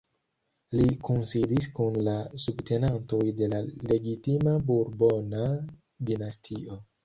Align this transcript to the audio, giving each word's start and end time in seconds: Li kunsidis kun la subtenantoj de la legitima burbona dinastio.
Li 0.77 0.87
kunsidis 1.07 1.67
kun 1.81 1.99
la 2.07 2.15
subtenantoj 2.45 3.21
de 3.43 3.53
la 3.53 3.61
legitima 3.93 4.59
burbona 4.73 5.47
dinastio. 6.13 6.85